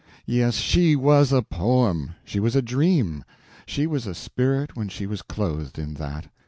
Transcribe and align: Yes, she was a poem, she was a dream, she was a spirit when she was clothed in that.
Yes, 0.25 0.55
she 0.55 0.95
was 0.95 1.31
a 1.31 1.43
poem, 1.43 2.15
she 2.25 2.39
was 2.39 2.55
a 2.55 2.61
dream, 2.63 3.23
she 3.67 3.85
was 3.85 4.07
a 4.07 4.15
spirit 4.15 4.75
when 4.75 4.89
she 4.89 5.05
was 5.05 5.21
clothed 5.21 5.77
in 5.77 5.93
that. 5.93 6.25